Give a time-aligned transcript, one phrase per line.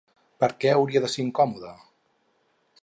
[0.43, 1.77] Per què hauria de ser incòmode?